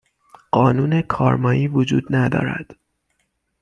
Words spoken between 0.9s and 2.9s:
کارمایی وجود ندارد